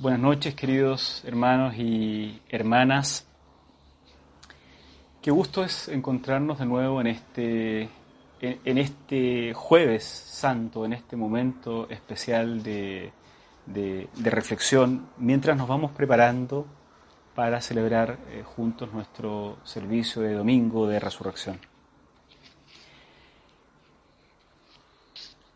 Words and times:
Buenas 0.00 0.20
noches, 0.20 0.54
queridos 0.54 1.24
hermanos 1.26 1.74
y 1.76 2.40
hermanas. 2.48 3.26
Qué 5.20 5.32
gusto 5.32 5.64
es 5.64 5.88
encontrarnos 5.88 6.60
de 6.60 6.66
nuevo 6.66 7.00
en 7.00 7.08
este, 7.08 7.88
en, 8.40 8.78
este 8.78 9.52
jueves 9.54 10.04
santo, 10.04 10.84
en 10.84 10.92
este 10.92 11.16
momento 11.16 11.90
especial 11.90 12.62
de 12.62 13.10
reflexión, 14.22 15.08
mientras 15.18 15.56
nos 15.56 15.66
vamos 15.66 15.90
preparando 15.90 16.64
para 17.34 17.60
celebrar 17.60 18.18
eh, 18.30 18.44
juntos 18.44 18.92
nuestro 18.92 19.58
servicio 19.64 20.22
de 20.22 20.34
domingo 20.34 20.86
de 20.86 21.00
resurrección. 21.00 21.58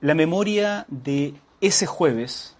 La 0.00 0.14
memoria 0.14 0.84
de 0.88 1.34
ese 1.60 1.86
jueves 1.86 2.56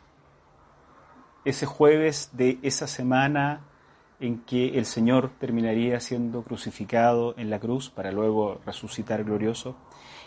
ese 1.45 1.67
jueves 1.67 2.31
de 2.33 2.59
esa 2.63 2.87
semana 2.87 3.65
en 4.21 4.39
que 4.39 4.79
el 4.79 4.87
Señor 4.87 5.33
terminaría 5.41 5.99
siendo 5.99 6.43
crucificado 6.43 7.35
en 7.37 7.51
la 7.51 7.59
cruz 7.59 7.91
para 7.91 8.13
luego 8.13 8.61
resucitar 8.65 9.25
glorioso. 9.25 9.77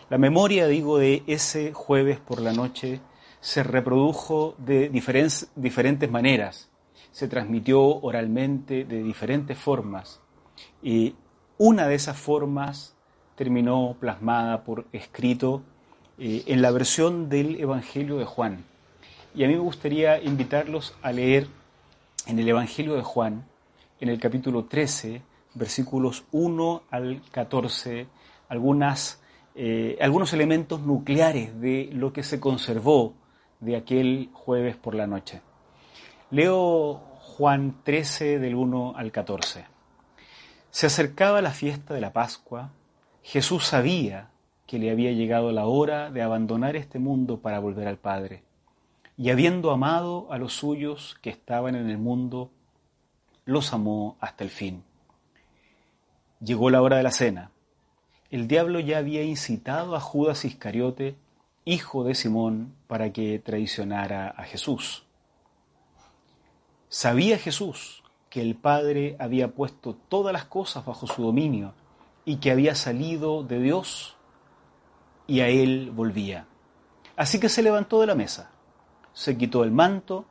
La 0.10 0.18
memoria, 0.18 0.68
digo, 0.68 0.98
de 0.98 1.24
ese 1.28 1.72
jueves 1.74 2.20
por 2.20 2.42
la 2.42 2.52
noche 2.52 3.00
se 3.40 3.64
reprodujo 3.64 4.56
de 4.58 4.92
diferen- 4.92 5.48
diferentes 5.56 6.12
maneras, 6.12 6.70
se 7.12 7.28
transmitió 7.28 7.82
oralmente 7.82 8.84
de 8.84 9.02
diferentes 9.02 9.58
formas 9.58 10.22
y 10.84 11.16
una 11.58 11.88
de 11.88 11.96
esas 11.96 12.18
formas 12.18 12.96
terminó 13.36 13.96
plasmada 14.00 14.64
por 14.64 14.86
escrito 14.92 15.62
eh, 16.18 16.44
en 16.48 16.62
la 16.62 16.72
versión 16.72 17.30
del 17.30 17.60
Evangelio 17.62 18.18
de 18.18 18.26
Juan. 18.26 18.66
Y 19.36 19.44
a 19.44 19.50
mí 19.50 19.54
me 19.54 19.60
gustaría 19.60 20.22
invitarlos 20.22 20.96
a 21.02 21.12
leer 21.12 21.48
en 22.26 22.40
el 22.40 22.48
Evangelio 22.48 22.96
de 22.96 23.02
Juan, 23.02 23.44
en 24.00 24.08
el 24.08 24.18
capítulo 24.18 24.64
13, 24.64 25.22
versículos 25.56 26.24
1 26.32 26.84
al 26.90 27.22
14, 27.32 28.08
algunas, 28.48 29.22
eh, 29.54 29.98
algunos 30.00 30.32
elementos 30.32 30.80
nucleares 30.80 31.60
de 31.60 31.90
lo 31.92 32.14
que 32.14 32.24
se 32.24 32.40
conservó 32.40 33.14
de 33.60 33.76
aquel 33.76 34.30
jueves 34.32 34.78
por 34.78 34.96
la 34.96 35.06
noche. 35.06 35.42
Leo 36.32 36.94
Juan 37.20 37.82
13 37.84 38.40
del 38.40 38.56
1 38.56 38.94
al 38.96 39.12
14. 39.12 39.66
Se 40.72 40.88
acercaba 40.88 41.42
la 41.42 41.52
fiesta 41.52 41.94
de 41.94 42.00
la 42.00 42.14
Pascua. 42.14 42.72
Jesús 43.22 43.66
sabía 43.66 44.30
que 44.66 44.80
le 44.80 44.92
había 44.92 45.12
llegado 45.12 45.52
la 45.52 45.66
hora 45.66 46.10
de 46.10 46.22
abandonar 46.22 46.78
este 46.78 47.00
mundo 47.00 47.42
para 47.42 47.60
volver 47.60 47.90
al 47.90 47.98
Padre 47.98 48.45
y 49.18 49.30
habiendo 49.30 49.72
amado 49.72 50.28
a 50.32 50.38
los 50.38 50.54
suyos 50.54 51.18
que 51.22 51.30
estaban 51.30 51.76
en 51.76 51.90
el 51.90 51.98
mundo, 51.98 52.52
los 53.46 53.74
amó 53.74 54.18
hasta 54.20 54.44
el 54.44 54.50
fin. 54.50 54.84
Llegó 56.42 56.70
la 56.70 56.82
hora 56.82 56.98
de 56.98 57.04
la 57.04 57.12
cena. 57.12 57.52
El 58.30 58.48
diablo 58.48 58.80
ya 58.80 58.98
había 58.98 59.24
incitado 59.24 59.96
a 59.96 60.02
Judas 60.02 60.44
Iscariote, 60.44 61.16
hijo 61.64 62.04
de 62.04 62.14
Simón, 62.14 62.76
para 62.88 63.14
que 63.14 63.40
traicionara 63.40 64.30
a 64.30 64.44
Jesús. 64.44 65.04
Sabía 66.90 67.38
Jesús 67.38 68.04
que 68.30 68.42
el 68.42 68.56
Padre 68.56 69.16
había 69.20 69.50
puesto 69.50 69.96
todas 70.10 70.34
las 70.34 70.46
cosas 70.46 70.86
bajo 70.86 71.08
su 71.08 71.24
dominio 71.24 71.74
y 72.26 72.38
que 72.38 72.52
había 72.52 72.76
salido 72.76 73.44
de 73.44 73.62
Dios 73.62 74.18
y 75.26 75.40
a 75.40 75.48
él 75.48 75.92
volvía. 75.92 76.48
Así 77.16 77.40
que 77.40 77.48
se 77.48 77.64
levantó 77.64 78.02
de 78.02 78.08
la 78.08 78.16
mesa 78.16 78.52
se 79.16 79.38
quitó 79.38 79.64
el 79.64 79.72
manto 79.72 80.26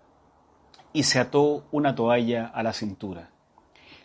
y 0.93 1.05
se 1.05 1.19
ató 1.19 1.65
una 1.73 1.95
toalla 1.95 2.47
a 2.47 2.63
la 2.63 2.75
cintura. 2.75 3.31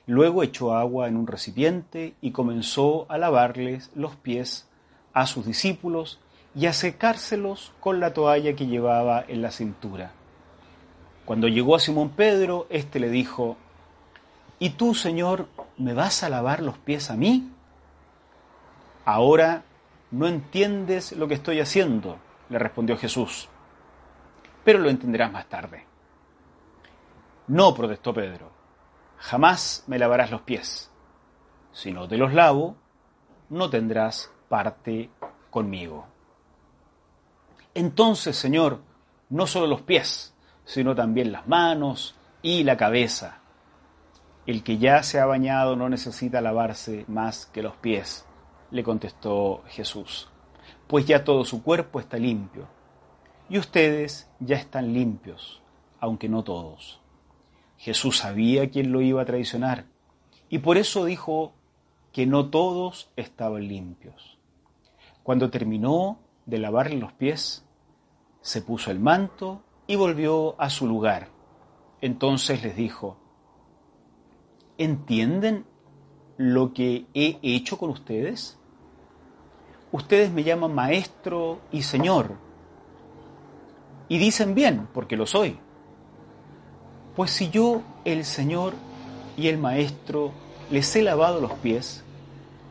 Luego 0.07 0.41
echó 0.41 0.73
agua 0.73 1.07
en 1.07 1.17
un 1.17 1.27
recipiente 1.27 2.15
y 2.21 2.31
comenzó 2.31 3.05
a 3.09 3.17
lavarles 3.17 3.91
los 3.93 4.15
pies 4.15 4.67
a 5.13 5.27
sus 5.27 5.45
discípulos 5.45 6.19
y 6.55 6.65
a 6.65 6.73
secárselos 6.73 7.73
con 7.81 7.99
la 7.99 8.13
toalla 8.13 8.55
que 8.55 8.67
llevaba 8.67 9.23
en 9.27 9.41
la 9.41 9.51
cintura. 9.51 10.13
Cuando 11.25 11.47
llegó 11.47 11.75
a 11.75 11.79
Simón 11.79 12.11
Pedro, 12.11 12.65
éste 12.69 12.99
le 12.99 13.09
dijo, 13.09 13.57
¿Y 14.59 14.71
tú, 14.71 14.95
Señor, 14.95 15.47
me 15.77 15.93
vas 15.93 16.23
a 16.23 16.29
lavar 16.29 16.61
los 16.61 16.77
pies 16.77 17.11
a 17.11 17.17
mí? 17.17 17.51
Ahora 19.03 19.63
no 20.09 20.27
entiendes 20.27 21.11
lo 21.11 21.27
que 21.27 21.33
estoy 21.33 21.59
haciendo, 21.59 22.17
le 22.49 22.57
respondió 22.57 22.97
Jesús 22.97 23.49
pero 24.69 24.77
lo 24.77 24.91
entenderás 24.91 25.31
más 25.31 25.49
tarde. 25.49 25.83
No, 27.47 27.73
protestó 27.73 28.13
Pedro, 28.13 28.51
jamás 29.17 29.83
me 29.87 29.97
lavarás 29.97 30.29
los 30.29 30.41
pies. 30.41 30.91
Si 31.71 31.91
no 31.91 32.07
te 32.07 32.17
los 32.17 32.35
lavo, 32.35 32.75
no 33.49 33.71
tendrás 33.71 34.31
parte 34.47 35.09
conmigo. 35.49 36.05
Entonces, 37.73 38.37
Señor, 38.37 38.83
no 39.29 39.47
solo 39.47 39.65
los 39.65 39.81
pies, 39.81 40.35
sino 40.65 40.93
también 40.93 41.31
las 41.31 41.47
manos 41.47 42.15
y 42.43 42.63
la 42.63 42.77
cabeza. 42.77 43.39
El 44.45 44.61
que 44.61 44.77
ya 44.77 45.01
se 45.01 45.19
ha 45.19 45.25
bañado 45.25 45.75
no 45.77 45.89
necesita 45.89 46.41
lavarse 46.41 47.05
más 47.07 47.47
que 47.47 47.63
los 47.63 47.75
pies, 47.77 48.23
le 48.69 48.83
contestó 48.83 49.63
Jesús, 49.65 50.29
pues 50.85 51.07
ya 51.07 51.23
todo 51.23 51.43
su 51.43 51.63
cuerpo 51.63 51.99
está 51.99 52.17
limpio 52.17 52.67
y 53.49 53.57
ustedes 53.57 54.29
ya 54.39 54.55
están 54.55 54.93
limpios, 54.93 55.61
aunque 55.99 56.29
no 56.29 56.43
todos. 56.43 57.01
Jesús 57.77 58.19
sabía 58.19 58.69
quién 58.69 58.91
lo 58.91 59.01
iba 59.01 59.21
a 59.21 59.25
traicionar 59.25 59.85
y 60.49 60.59
por 60.59 60.77
eso 60.77 61.05
dijo 61.05 61.53
que 62.11 62.25
no 62.25 62.49
todos 62.49 63.09
estaban 63.15 63.67
limpios. 63.67 64.37
Cuando 65.23 65.49
terminó 65.49 66.19
de 66.45 66.59
lavarle 66.59 66.97
los 66.97 67.13
pies, 67.13 67.65
se 68.41 68.61
puso 68.61 68.91
el 68.91 68.99
manto 68.99 69.63
y 69.87 69.95
volvió 69.95 70.59
a 70.61 70.69
su 70.69 70.87
lugar. 70.87 71.29
Entonces 72.01 72.63
les 72.63 72.75
dijo, 72.75 73.17
¿entienden 74.77 75.65
lo 76.37 76.73
que 76.73 77.05
he 77.13 77.39
hecho 77.41 77.77
con 77.77 77.89
ustedes? 77.89 78.57
Ustedes 79.91 80.31
me 80.31 80.43
llaman 80.43 80.73
maestro 80.73 81.59
y 81.71 81.81
señor 81.81 82.48
y 84.09 84.17
dicen 84.17 84.55
bien, 84.55 84.87
porque 84.93 85.15
lo 85.15 85.25
soy. 85.25 85.57
Pues 87.15 87.31
si 87.31 87.49
yo, 87.49 87.83
el 88.05 88.25
Señor 88.25 88.73
y 89.37 89.47
el 89.47 89.57
Maestro, 89.57 90.31
les 90.71 90.95
he 90.95 91.01
lavado 91.01 91.39
los 91.39 91.53
pies, 91.53 92.03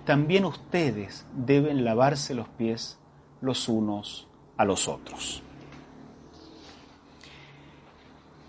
también 0.05 0.45
ustedes 0.45 1.25
deben 1.33 1.85
lavarse 1.85 2.35
los 2.35 2.49
pies 2.49 2.99
los 3.41 3.69
unos 3.69 4.27
a 4.57 4.65
los 4.65 4.89
otros. 4.89 5.43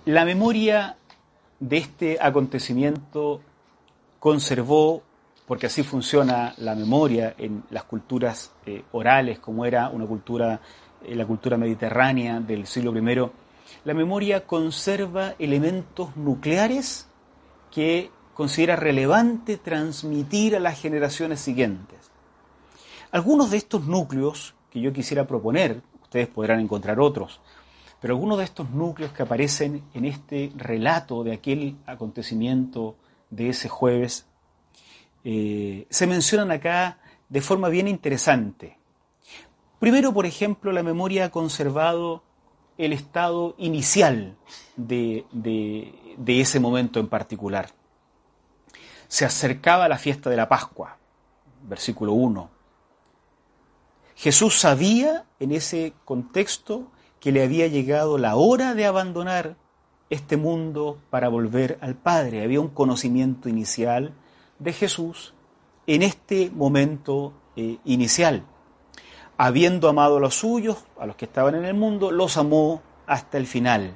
La 0.06 0.26
memoria 0.26 0.97
de 1.59 1.78
este 1.78 2.18
acontecimiento 2.20 3.42
conservó, 4.20 5.03
porque 5.46 5.68
así 5.68 5.84
funciona 5.84 6.53
la 6.58 6.76
memoria 6.76 7.35
en 7.38 7.64
las 7.70 7.84
culturas 7.84 8.52
eh, 8.66 8.84
orales, 8.92 9.40
como 9.40 9.66
era 9.66 9.90
una 9.90 10.06
cultura 10.06 10.59
la 11.07 11.25
cultura 11.25 11.57
mediterránea 11.57 12.40
del 12.40 12.66
siglo 12.67 12.96
I, 12.97 13.31
la 13.85 13.93
memoria 13.93 14.46
conserva 14.46 15.35
elementos 15.40 16.16
nucleares 16.17 17.07
que 17.72 18.11
considera 18.34 18.75
relevante 18.75 19.57
transmitir 19.57 20.55
a 20.55 20.59
las 20.59 20.79
generaciones 20.79 21.40
siguientes. 21.40 22.11
Algunos 23.11 23.51
de 23.51 23.57
estos 23.57 23.85
núcleos 23.85 24.55
que 24.69 24.81
yo 24.81 24.93
quisiera 24.93 25.28
proponer, 25.28 25.81
ustedes 26.01 26.28
podrán 26.28 26.59
encontrar 26.59 26.99
otros, 26.99 27.41
pero 27.99 28.13
algunos 28.13 28.37
de 28.37 28.46
estos 28.46 28.69
núcleos 28.69 29.11
que 29.11 29.23
aparecen 29.23 29.84
en 29.93 30.05
este 30.05 30.51
relato 30.55 31.23
de 31.23 31.34
aquel 31.34 31.78
acontecimiento 31.85 32.96
de 33.29 33.49
ese 33.49 33.67
jueves, 33.67 34.25
eh, 35.23 35.85
se 35.90 36.07
mencionan 36.07 36.51
acá 36.51 36.99
de 37.28 37.41
forma 37.41 37.69
bien 37.69 37.87
interesante. 37.87 38.78
Primero, 39.79 40.14
por 40.14 40.26
ejemplo, 40.26 40.73
la 40.73 40.84
memoria 40.84 41.26
ha 41.26 41.29
conservado 41.31 42.22
el 42.78 42.93
estado 42.93 43.55
inicial 43.58 44.37
de, 44.76 45.26
ese 46.26 46.59
momento 46.59 46.99
en 46.99 47.08
particular. 47.08 47.70
Se 49.08 49.26
acercaba 49.26 49.87
la 49.87 49.97
fiesta 49.97 50.29
de 50.29 50.37
la 50.37 50.49
Pascua, 50.49 50.97
versículo 51.64 52.14
1. 52.14 52.49
Jesús 54.16 54.59
sabía 54.59 55.26
en 55.40 55.53
ese 55.53 55.93
contexto 56.03 56.91
que 57.22 57.32
le 57.32 57.43
había 57.43 57.67
llegado 57.67 58.17
la 58.17 58.35
hora 58.35 58.75
de 58.75 58.85
abandonar 58.85 59.55
este 60.09 60.35
mundo 60.35 60.99
para 61.09 61.29
volver 61.29 61.78
al 61.82 61.96
Padre. 61.96 62.43
Había 62.43 62.59
un 62.59 62.70
conocimiento 62.70 63.47
inicial 63.47 64.14
de 64.58 64.73
Jesús 64.73 65.34
en 65.87 66.02
este 66.03 66.49
momento 66.49 67.34
eh, 67.55 67.78
inicial. 67.85 68.46
Habiendo 69.41 69.88
amado 69.88 70.18
a 70.18 70.20
los 70.20 70.36
suyos, 70.36 70.84
a 71.00 71.06
los 71.06 71.16
que 71.16 71.24
estaban 71.24 71.56
en 71.56 71.64
el 71.64 71.74
mundo, 71.74 72.12
los 72.12 72.36
amó 72.36 72.82
hasta 73.08 73.38
el 73.38 73.47
final. 73.47 73.96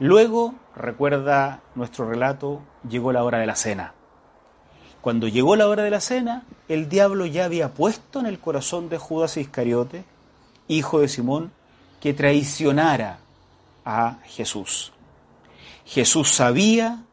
Luego, 0.00 0.56
recuerda 0.74 1.62
nuestro 1.76 2.10
relato, 2.10 2.60
llegó 2.88 3.12
la 3.12 3.22
hora 3.22 3.38
de 3.38 3.46
la 3.46 3.54
cena. 3.54 3.94
Cuando 5.00 5.28
llegó 5.28 5.54
la 5.54 5.68
hora 5.68 5.84
de 5.84 5.90
la 5.90 6.00
cena, 6.00 6.42
el 6.66 6.88
diablo 6.88 7.24
ya 7.24 7.44
había 7.44 7.72
puesto 7.72 8.18
en 8.18 8.26
el 8.26 8.40
corazón 8.40 8.88
de 8.88 8.98
Judas 8.98 9.36
Iscariote, 9.36 10.02
hijo 10.66 10.98
de 10.98 11.06
Simón, 11.06 11.52
que 12.00 12.12
traicionara 12.12 13.20
a 13.84 14.18
Jesús. 14.24 14.92
Jesús 15.84 16.32
sabía 16.32 17.04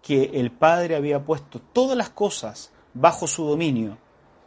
que 0.00 0.30
el 0.40 0.50
Padre 0.50 0.96
había 0.96 1.22
puesto 1.22 1.60
todas 1.74 1.94
las 1.94 2.08
cosas 2.08 2.72
bajo 2.94 3.26
su 3.26 3.44
dominio. 3.44 3.98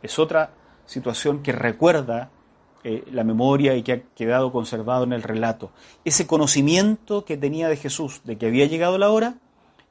Es 0.01 0.17
otra 0.17 0.49
situación 0.85 1.41
que 1.43 1.51
recuerda 1.51 2.29
eh, 2.83 3.03
la 3.11 3.23
memoria 3.23 3.75
y 3.75 3.83
que 3.83 3.93
ha 3.93 4.01
quedado 4.15 4.51
conservado 4.51 5.03
en 5.05 5.13
el 5.13 5.23
relato. 5.23 5.71
Ese 6.03 6.27
conocimiento 6.27 7.25
que 7.25 7.37
tenía 7.37 7.67
de 7.67 7.77
Jesús, 7.77 8.21
de 8.25 8.37
que 8.37 8.45
había 8.45 8.67
llegado 8.67 8.97
la 8.97 9.09
hora, 9.09 9.35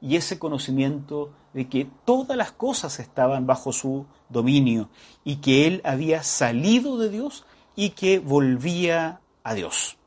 y 0.01 0.15
ese 0.15 0.39
conocimiento 0.39 1.31
de 1.53 1.67
que 1.67 1.87
todas 2.05 2.37
las 2.37 2.51
cosas 2.51 2.99
estaban 2.99 3.47
bajo 3.47 3.71
su 3.71 4.05
dominio 4.29 4.89
y 5.23 5.37
que 5.37 5.67
él 5.67 5.81
había 5.83 6.21
salido 6.23 6.97
de 6.97 7.09
Dios 7.09 7.45
y 7.75 7.91
que 7.91 8.19
volvía 8.19 9.19
a 9.43 9.53
Dios. 9.53 9.97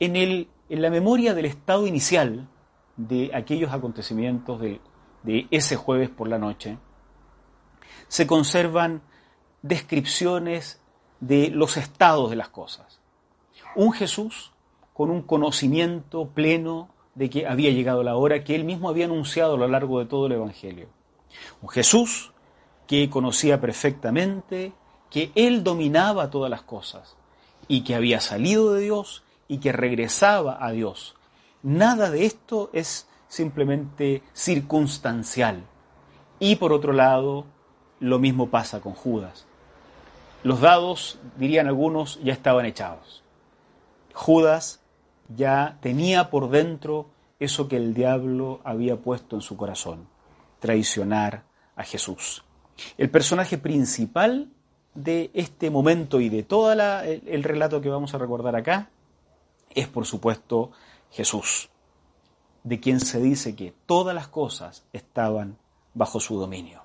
En, 0.00 0.16
el, 0.16 0.48
en 0.68 0.82
la 0.82 0.90
memoria 0.90 1.34
del 1.34 1.44
estado 1.44 1.86
inicial 1.86 2.48
de 2.96 3.30
aquellos 3.34 3.72
acontecimientos 3.72 4.60
de, 4.60 4.80
de 5.22 5.46
ese 5.50 5.76
jueves 5.76 6.10
por 6.10 6.28
la 6.28 6.38
noche, 6.38 6.78
se 8.08 8.26
conservan 8.26 9.02
descripciones 9.64 10.78
de 11.20 11.48
los 11.48 11.78
estados 11.78 12.28
de 12.28 12.36
las 12.36 12.50
cosas. 12.50 13.00
Un 13.74 13.92
Jesús 13.92 14.52
con 14.92 15.10
un 15.10 15.22
conocimiento 15.22 16.28
pleno 16.28 16.90
de 17.14 17.30
que 17.30 17.46
había 17.46 17.70
llegado 17.70 18.02
la 18.02 18.14
hora 18.14 18.44
que 18.44 18.54
él 18.54 18.64
mismo 18.64 18.90
había 18.90 19.06
anunciado 19.06 19.54
a 19.54 19.56
lo 19.56 19.66
largo 19.66 20.00
de 20.00 20.04
todo 20.04 20.26
el 20.26 20.32
Evangelio. 20.32 20.88
Un 21.62 21.70
Jesús 21.70 22.32
que 22.86 23.08
conocía 23.08 23.58
perfectamente 23.58 24.74
que 25.10 25.32
él 25.34 25.64
dominaba 25.64 26.28
todas 26.28 26.50
las 26.50 26.62
cosas 26.62 27.16
y 27.66 27.84
que 27.84 27.94
había 27.94 28.20
salido 28.20 28.74
de 28.74 28.82
Dios 28.82 29.22
y 29.48 29.58
que 29.58 29.72
regresaba 29.72 30.58
a 30.60 30.72
Dios. 30.72 31.14
Nada 31.62 32.10
de 32.10 32.26
esto 32.26 32.68
es 32.74 33.08
simplemente 33.28 34.22
circunstancial. 34.34 35.64
Y 36.38 36.56
por 36.56 36.74
otro 36.74 36.92
lado, 36.92 37.46
lo 38.00 38.18
mismo 38.18 38.50
pasa 38.50 38.82
con 38.82 38.92
Judas. 38.92 39.46
Los 40.44 40.60
dados, 40.60 41.18
dirían 41.38 41.66
algunos, 41.66 42.22
ya 42.22 42.34
estaban 42.34 42.66
echados. 42.66 43.22
Judas 44.12 44.82
ya 45.34 45.78
tenía 45.80 46.28
por 46.28 46.50
dentro 46.50 47.06
eso 47.40 47.66
que 47.66 47.78
el 47.78 47.94
diablo 47.94 48.60
había 48.62 48.96
puesto 48.96 49.36
en 49.36 49.42
su 49.42 49.56
corazón, 49.56 50.06
traicionar 50.60 51.44
a 51.76 51.82
Jesús. 51.82 52.44
El 52.98 53.08
personaje 53.08 53.56
principal 53.56 54.48
de 54.94 55.30
este 55.32 55.70
momento 55.70 56.20
y 56.20 56.28
de 56.28 56.42
todo 56.42 56.72
el 56.72 57.42
relato 57.42 57.80
que 57.80 57.88
vamos 57.88 58.12
a 58.12 58.18
recordar 58.18 58.54
acá 58.54 58.90
es, 59.70 59.88
por 59.88 60.04
supuesto, 60.04 60.72
Jesús, 61.10 61.70
de 62.64 62.80
quien 62.80 63.00
se 63.00 63.18
dice 63.18 63.56
que 63.56 63.72
todas 63.86 64.14
las 64.14 64.28
cosas 64.28 64.84
estaban 64.92 65.56
bajo 65.94 66.20
su 66.20 66.38
dominio. 66.38 66.83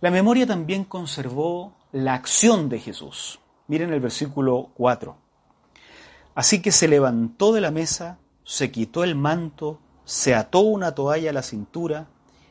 La 0.00 0.10
memoria 0.10 0.46
también 0.46 0.84
conservó 0.84 1.74
la 1.92 2.14
acción 2.14 2.70
de 2.70 2.78
Jesús. 2.78 3.38
Miren 3.68 3.92
el 3.92 4.00
versículo 4.00 4.70
4. 4.74 5.14
Así 6.34 6.62
que 6.62 6.72
se 6.72 6.88
levantó 6.88 7.52
de 7.52 7.60
la 7.60 7.70
mesa, 7.70 8.18
se 8.42 8.70
quitó 8.70 9.04
el 9.04 9.14
manto, 9.14 9.78
se 10.06 10.34
ató 10.34 10.60
una 10.60 10.94
toalla 10.94 11.28
a 11.30 11.34
la 11.34 11.42
cintura. 11.42 12.06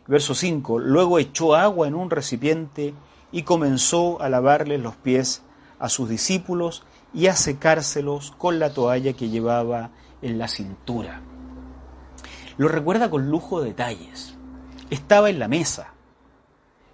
Verso 0.05 0.35
5. 0.35 0.77
Luego 0.77 1.17
echó 1.17 1.55
agua 1.55 1.87
en 1.87 1.95
un 1.95 2.11
recipiente 2.11 2.93
y 3.31 3.41
comenzó 3.41 4.21
a 4.21 4.29
lavarles 4.29 4.79
los 4.79 4.95
pies 4.95 5.41
a 5.79 5.89
sus 5.89 6.07
discípulos 6.07 6.83
y 7.15 7.27
a 7.27 7.35
secárselos 7.35 8.31
con 8.37 8.59
la 8.59 8.73
toalla 8.75 9.13
que 9.13 9.29
llevaba 9.29 9.89
en 10.21 10.37
la 10.37 10.47
cintura. 10.47 11.23
Lo 12.57 12.67
recuerda 12.67 13.09
con 13.09 13.29
lujo 13.29 13.61
de 13.61 13.69
detalles. 13.69 14.35
Estaba 14.91 15.31
en 15.31 15.39
la 15.39 15.47
mesa. 15.47 15.93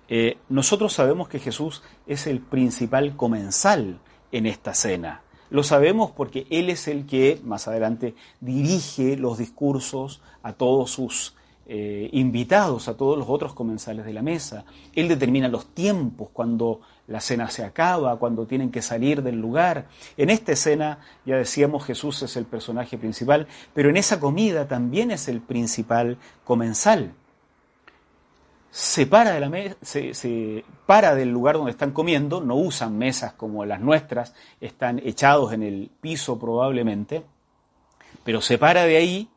Eh, 0.07 0.38
nosotros 0.50 0.94
sabemos 0.94 1.28
que 1.28 1.40
Jesús 1.40 1.84
es 2.07 2.28
el 2.28 2.40
principal 2.40 3.16
comensal 3.16 4.00
en 4.31 4.46
esta 4.46 4.74
cena. 4.74 5.22
Lo 5.50 5.63
sabemos 5.63 6.12
porque 6.12 6.48
Él 6.50 6.69
es 6.69 6.88
el 6.88 7.06
que, 7.06 7.40
más 7.44 7.68
adelante, 7.68 8.16
dirige 8.42 9.16
los 9.18 9.38
discursos 9.38 10.22
a 10.44 10.54
todos 10.54 10.92
sus 10.92 11.36
eh, 11.68 12.10
invitados, 12.13 12.88
a 12.88 12.98
todos 12.98 13.18
los 13.18 13.28
otros 13.30 13.54
comensales 13.54 14.06
de 14.06 14.13
la 14.13 14.22
mesa. 14.22 14.66
Él 14.94 15.07
determina 15.07 15.48
los 15.48 15.68
tiempos, 15.68 16.30
cuando 16.31 16.81
la 17.07 17.22
cena 17.22 17.50
se 17.50 17.63
acaba, 17.63 18.18
cuando 18.18 18.46
tienen 18.46 18.72
que 18.72 18.81
salir 18.81 19.24
del 19.24 19.40
lugar. 19.40 19.88
En 20.18 20.30
esta 20.30 20.52
escena, 20.52 21.00
ya 21.25 21.38
decíamos, 21.38 21.86
Jesús 21.86 22.22
es 22.24 22.36
el 22.38 22.46
personaje 22.46 22.98
principal, 22.98 23.48
pero 23.74 23.90
en 23.90 23.98
esa 23.98 24.19
comida 24.19 24.68
también 24.68 25.12
es 25.12 25.28
el 25.28 25.42
principal 25.42 26.18
comensal 26.44 27.13
se 28.75 29.07
para, 29.07 29.31
de 29.31 29.39
la 29.39 29.75
se, 29.81 30.66
para 30.86 31.16
del 31.16 31.30
lugar 31.30 31.56
donde 31.56 31.72
están 31.72 31.92
comiendo, 31.92 32.42
no 32.42 32.56
usan 32.56 32.98
mesas 32.98 33.31
como 33.31 33.63
las 33.63 33.80
nuestras, 33.80 34.33
están 34.60 35.00
echados 35.00 35.54
en 35.54 35.63
el 35.63 35.89
piso 36.01 36.38
probablemente, 36.38 37.24
pero 38.25 38.42
se 38.42 38.57
para 38.57 38.83
de 38.83 38.98
ahí, 38.98 39.30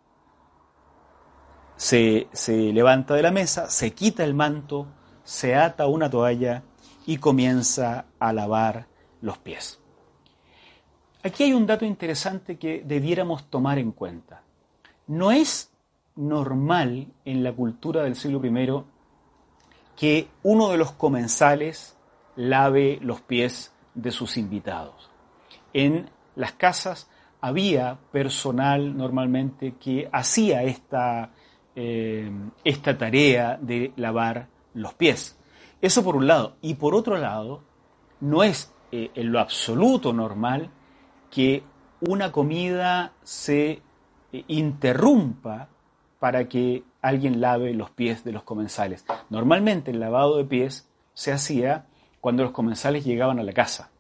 se, 1.77 2.27
se 2.33 2.73
levanta 2.73 3.15
de 3.15 3.23
la 3.23 3.31
mesa, 3.31 3.71
se 3.71 3.93
quita 3.93 4.25
el 4.25 4.35
manto, 4.35 4.89
se 5.23 5.55
ata 5.55 5.87
una 5.87 6.11
toalla 6.11 6.65
y 7.07 7.19
comienza 7.19 8.07
a 8.19 8.33
lavar 8.33 8.89
los 9.21 9.39
pies. 9.39 9.79
Aquí 11.23 11.45
hay 11.45 11.53
un 11.53 11.65
dato 11.65 11.85
interesante 11.85 12.59
que 12.59 12.83
debiéramos 12.85 13.49
tomar 13.49 13.79
en 13.79 13.93
cuenta. 13.93 14.43
No 15.07 15.31
es 15.31 15.71
normal 16.17 17.07
en 17.25 17.45
la 17.45 17.53
cultura 17.53 18.03
del 18.03 18.17
siglo 18.17 18.45
I 18.45 18.51
que 19.99 20.29
uno 20.45 20.69
de 20.69 20.79
los 20.79 20.93
comensales 20.93 21.97
lave 22.37 23.01
los 23.03 23.21
pies 23.21 23.75
de 23.95 24.13
sus 24.13 24.37
invitados. 24.37 25.11
En 25.73 26.09
las 26.37 26.53
casas 26.53 27.11
había 27.41 27.99
personal 28.13 28.97
normalmente 28.97 29.75
que 29.75 30.09
hacía 30.13 30.63
esta, 30.63 31.31
eh, 31.75 32.31
esta 32.63 32.97
tarea 32.97 33.59
de 33.61 33.93
lavar 33.97 34.47
los 34.75 34.95
pies. 34.95 35.37
Eso 35.81 36.05
por 36.05 36.15
un 36.15 36.29
lado. 36.29 36.55
Y 36.63 36.75
por 36.75 36.95
otro 36.95 37.17
lado, 37.19 37.65
no 38.21 38.45
es 38.45 38.73
eh, 38.93 39.11
en 39.17 39.33
lo 39.33 39.41
absoluto 39.41 40.13
normal 40.13 40.71
que 41.29 41.65
una 42.03 42.31
comida 42.31 43.15
se 43.25 43.83
eh, 44.33 44.45
interrumpa 44.47 45.69
para 46.21 46.49
que 46.49 46.85
alguien 47.09 47.41
lave 47.41 47.75
los 47.75 47.91
pies 47.91 48.25
de 48.25 48.33
los 48.33 48.43
comensales. 48.43 49.05
Normalmente 49.31 49.91
el 49.91 50.01
lavado 50.01 50.37
de 50.37 50.45
pies 50.45 50.89
se 51.15 51.33
hacía 51.33 51.87
cuando 52.21 52.43
los 52.43 52.53
comensales 52.53 53.05
llegaban 53.05 53.39
a 53.39 53.43
la 53.43 53.53
casa, 53.53 53.91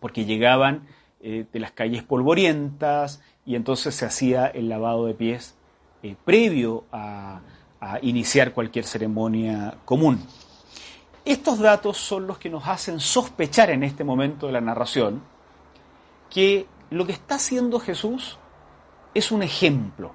porque 0.00 0.24
llegaban 0.24 0.86
eh, 1.20 1.46
de 1.52 1.60
las 1.60 1.72
calles 1.72 2.02
polvorientas 2.02 3.22
y 3.46 3.56
entonces 3.56 3.94
se 3.94 4.06
hacía 4.06 4.46
el 4.46 4.68
lavado 4.68 5.06
de 5.06 5.14
pies 5.14 5.54
eh, 6.02 6.16
previo 6.24 6.84
a, 6.92 7.40
a 7.80 7.98
iniciar 8.02 8.52
cualquier 8.52 8.84
ceremonia 8.84 9.78
común. 9.84 10.20
Estos 11.24 11.58
datos 11.58 11.96
son 11.96 12.26
los 12.26 12.38
que 12.38 12.50
nos 12.50 12.66
hacen 12.68 13.00
sospechar 13.00 13.70
en 13.70 13.82
este 13.82 14.04
momento 14.04 14.46
de 14.46 14.52
la 14.52 14.60
narración 14.60 15.22
que 16.28 16.66
lo 16.90 17.06
que 17.06 17.12
está 17.12 17.36
haciendo 17.36 17.80
Jesús 17.80 18.38
es 19.14 19.32
un 19.32 19.42
ejemplo 19.42 20.14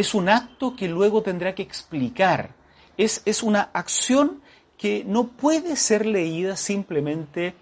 es 0.00 0.14
un 0.14 0.30
acto 0.30 0.74
que 0.74 0.88
luego 0.88 1.22
tendrá 1.22 1.54
que 1.54 1.62
explicar. 1.62 2.54
Es, 2.96 3.20
es 3.26 3.42
una 3.42 3.68
acción 3.74 4.40
que 4.78 5.04
no 5.04 5.28
puede 5.28 5.76
ser 5.76 6.06
leída 6.06 6.56
simplemente 6.56 7.54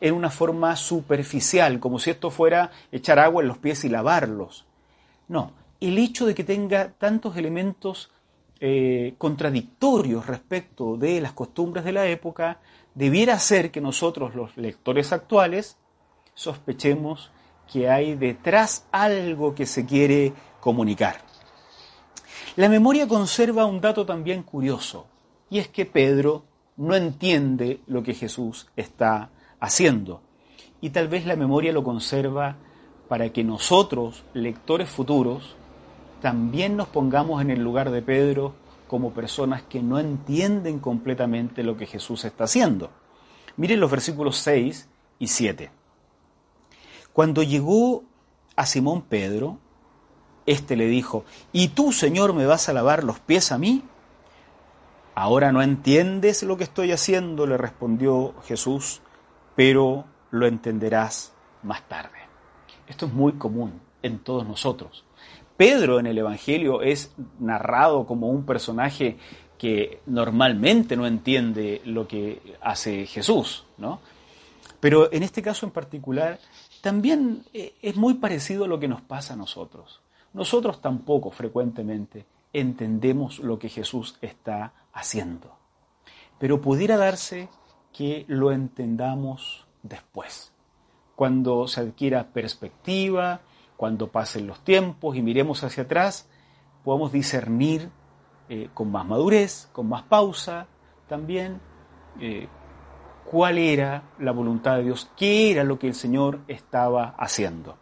en 0.00 0.14
una 0.14 0.30
forma 0.30 0.76
superficial, 0.76 1.80
como 1.80 1.98
si 1.98 2.10
esto 2.10 2.30
fuera 2.30 2.70
echar 2.92 3.18
agua 3.18 3.42
en 3.42 3.48
los 3.48 3.58
pies 3.58 3.84
y 3.84 3.88
lavarlos. 3.88 4.66
No, 5.26 5.52
el 5.80 5.98
hecho 5.98 6.26
de 6.26 6.34
que 6.36 6.44
tenga 6.44 6.92
tantos 6.92 7.36
elementos 7.36 8.12
eh, 8.60 9.14
contradictorios 9.18 10.26
respecto 10.26 10.96
de 10.96 11.20
las 11.20 11.32
costumbres 11.32 11.84
de 11.84 11.92
la 11.92 12.06
época 12.06 12.60
debiera 12.94 13.34
hacer 13.34 13.72
que 13.72 13.80
nosotros, 13.80 14.36
los 14.36 14.56
lectores 14.56 15.12
actuales, 15.12 15.76
sospechemos 16.34 17.32
que 17.72 17.90
hay 17.90 18.14
detrás 18.14 18.86
algo 18.92 19.56
que 19.56 19.66
se 19.66 19.84
quiere 19.84 20.32
comunicar. 20.60 21.29
La 22.60 22.68
memoria 22.68 23.08
conserva 23.08 23.64
un 23.64 23.80
dato 23.80 24.04
también 24.04 24.42
curioso, 24.42 25.06
y 25.48 25.60
es 25.60 25.68
que 25.68 25.86
Pedro 25.86 26.44
no 26.76 26.94
entiende 26.94 27.80
lo 27.86 28.02
que 28.02 28.12
Jesús 28.12 28.66
está 28.76 29.30
haciendo. 29.60 30.20
Y 30.82 30.90
tal 30.90 31.08
vez 31.08 31.24
la 31.24 31.36
memoria 31.36 31.72
lo 31.72 31.82
conserva 31.82 32.56
para 33.08 33.32
que 33.32 33.44
nosotros, 33.44 34.24
lectores 34.34 34.90
futuros, 34.90 35.56
también 36.20 36.76
nos 36.76 36.88
pongamos 36.88 37.40
en 37.40 37.48
el 37.48 37.62
lugar 37.62 37.90
de 37.90 38.02
Pedro 38.02 38.52
como 38.88 39.14
personas 39.14 39.62
que 39.62 39.80
no 39.80 39.98
entienden 39.98 40.80
completamente 40.80 41.62
lo 41.62 41.78
que 41.78 41.86
Jesús 41.86 42.26
está 42.26 42.44
haciendo. 42.44 42.90
Miren 43.56 43.80
los 43.80 43.90
versículos 43.90 44.36
6 44.36 44.86
y 45.18 45.28
7. 45.28 45.70
Cuando 47.14 47.42
llegó 47.42 48.04
a 48.54 48.66
Simón 48.66 49.00
Pedro, 49.00 49.60
éste 50.50 50.76
le 50.76 50.86
dijo, 50.86 51.24
¿y 51.52 51.68
tú, 51.68 51.92
Señor, 51.92 52.32
me 52.32 52.46
vas 52.46 52.68
a 52.68 52.72
lavar 52.72 53.04
los 53.04 53.20
pies 53.20 53.52
a 53.52 53.58
mí? 53.58 53.84
Ahora 55.14 55.52
no 55.52 55.62
entiendes 55.62 56.42
lo 56.42 56.56
que 56.56 56.64
estoy 56.64 56.92
haciendo, 56.92 57.46
le 57.46 57.56
respondió 57.56 58.34
Jesús, 58.44 59.00
pero 59.54 60.04
lo 60.30 60.46
entenderás 60.46 61.32
más 61.62 61.86
tarde. 61.88 62.18
Esto 62.88 63.06
es 63.06 63.12
muy 63.12 63.34
común 63.34 63.80
en 64.02 64.18
todos 64.18 64.46
nosotros. 64.46 65.04
Pedro 65.56 66.00
en 66.00 66.06
el 66.06 66.18
Evangelio 66.18 66.82
es 66.82 67.14
narrado 67.38 68.06
como 68.06 68.28
un 68.28 68.46
personaje 68.46 69.18
que 69.58 70.00
normalmente 70.06 70.96
no 70.96 71.06
entiende 71.06 71.82
lo 71.84 72.08
que 72.08 72.56
hace 72.62 73.06
Jesús, 73.06 73.66
¿no? 73.76 74.00
Pero 74.80 75.12
en 75.12 75.22
este 75.22 75.42
caso 75.42 75.66
en 75.66 75.72
particular 75.72 76.38
también 76.80 77.44
eh, 77.52 77.74
es 77.82 77.94
muy 77.96 78.14
parecido 78.14 78.64
a 78.64 78.68
lo 78.68 78.80
que 78.80 78.88
nos 78.88 79.02
pasa 79.02 79.34
a 79.34 79.36
nosotros. 79.36 80.00
Nosotros 80.32 80.80
tampoco 80.80 81.30
frecuentemente 81.30 82.26
entendemos 82.52 83.38
lo 83.38 83.58
que 83.58 83.68
Jesús 83.68 84.16
está 84.20 84.72
haciendo. 84.92 85.56
Pero 86.38 86.60
pudiera 86.60 86.96
darse 86.96 87.48
que 87.92 88.24
lo 88.28 88.52
entendamos 88.52 89.66
después, 89.82 90.52
cuando 91.16 91.66
se 91.68 91.80
adquiera 91.80 92.28
perspectiva, 92.28 93.40
cuando 93.76 94.08
pasen 94.08 94.46
los 94.46 94.62
tiempos 94.64 95.16
y 95.16 95.22
miremos 95.22 95.64
hacia 95.64 95.84
atrás, 95.84 96.28
podamos 96.84 97.12
discernir 97.12 97.90
eh, 98.48 98.68
con 98.74 98.90
más 98.90 99.06
madurez, 99.06 99.68
con 99.72 99.88
más 99.88 100.02
pausa, 100.02 100.66
también 101.08 101.60
eh, 102.20 102.48
cuál 103.24 103.58
era 103.58 104.02
la 104.18 104.32
voluntad 104.32 104.76
de 104.76 104.84
Dios, 104.84 105.10
qué 105.16 105.50
era 105.50 105.64
lo 105.64 105.78
que 105.78 105.86
el 105.86 105.94
Señor 105.94 106.40
estaba 106.48 107.14
haciendo. 107.18 107.76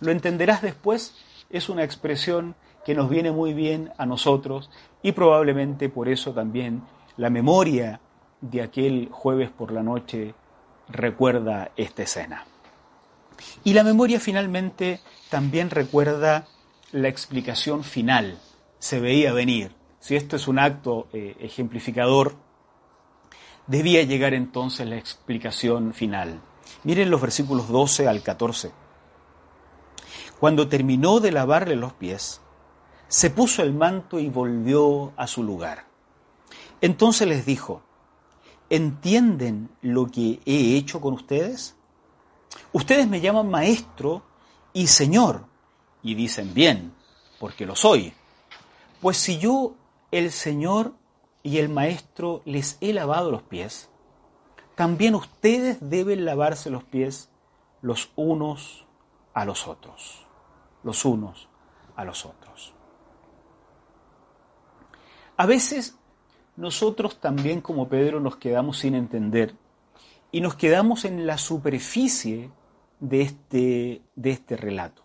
Lo 0.00 0.10
entenderás 0.10 0.62
después, 0.62 1.16
es 1.50 1.68
una 1.68 1.84
expresión 1.84 2.54
que 2.84 2.94
nos 2.94 3.10
viene 3.10 3.30
muy 3.30 3.52
bien 3.52 3.92
a 3.98 4.06
nosotros 4.06 4.70
y 5.02 5.12
probablemente 5.12 5.88
por 5.88 6.08
eso 6.08 6.32
también 6.32 6.82
la 7.16 7.30
memoria 7.30 8.00
de 8.40 8.62
aquel 8.62 9.08
jueves 9.10 9.50
por 9.50 9.72
la 9.72 9.82
noche 9.82 10.34
recuerda 10.88 11.72
esta 11.76 12.02
escena. 12.02 12.46
Y 13.64 13.74
la 13.74 13.84
memoria 13.84 14.20
finalmente 14.20 15.00
también 15.28 15.70
recuerda 15.70 16.46
la 16.92 17.08
explicación 17.08 17.84
final. 17.84 18.38
Se 18.78 19.00
veía 19.00 19.32
venir. 19.32 19.72
Si 19.98 20.16
esto 20.16 20.36
es 20.36 20.48
un 20.48 20.58
acto 20.58 21.08
eh, 21.12 21.36
ejemplificador, 21.40 22.34
debía 23.66 24.02
llegar 24.02 24.34
entonces 24.34 24.86
la 24.88 24.96
explicación 24.96 25.92
final. 25.92 26.40
Miren 26.84 27.10
los 27.10 27.20
versículos 27.20 27.68
12 27.68 28.08
al 28.08 28.22
14. 28.22 28.70
Cuando 30.40 30.68
terminó 30.68 31.20
de 31.20 31.32
lavarle 31.32 31.76
los 31.76 31.92
pies, 31.92 32.40
se 33.08 33.30
puso 33.30 33.62
el 33.62 33.74
manto 33.74 34.18
y 34.18 34.28
volvió 34.28 35.12
a 35.16 35.26
su 35.26 35.42
lugar. 35.42 35.84
Entonces 36.80 37.28
les 37.28 37.44
dijo, 37.44 37.82
¿entienden 38.70 39.68
lo 39.82 40.06
que 40.06 40.40
he 40.46 40.76
hecho 40.76 41.00
con 41.00 41.14
ustedes? 41.14 41.76
Ustedes 42.72 43.06
me 43.06 43.20
llaman 43.20 43.50
maestro 43.50 44.22
y 44.72 44.86
señor, 44.86 45.44
y 46.02 46.14
dicen 46.14 46.54
bien, 46.54 46.94
porque 47.38 47.66
lo 47.66 47.76
soy. 47.76 48.14
Pues 49.00 49.18
si 49.18 49.38
yo, 49.38 49.74
el 50.10 50.30
señor 50.30 50.94
y 51.42 51.58
el 51.58 51.68
maestro, 51.68 52.42
les 52.44 52.78
he 52.80 52.92
lavado 52.92 53.30
los 53.30 53.42
pies, 53.42 53.90
también 54.74 55.14
ustedes 55.14 55.78
deben 55.80 56.24
lavarse 56.24 56.70
los 56.70 56.84
pies 56.84 57.28
los 57.82 58.10
unos 58.16 58.86
a 59.34 59.44
los 59.44 59.66
otros, 59.68 60.26
los 60.82 61.04
unos 61.04 61.48
a 61.96 62.04
los 62.04 62.24
otros. 62.24 62.72
A 65.36 65.46
veces 65.46 65.98
nosotros 66.56 67.20
también 67.20 67.60
como 67.60 67.88
Pedro 67.88 68.20
nos 68.20 68.36
quedamos 68.36 68.78
sin 68.78 68.94
entender 68.94 69.54
y 70.32 70.40
nos 70.40 70.54
quedamos 70.54 71.04
en 71.04 71.26
la 71.26 71.38
superficie 71.38 72.50
de 73.00 73.22
este, 73.22 74.02
de 74.14 74.30
este 74.30 74.56
relato. 74.56 75.02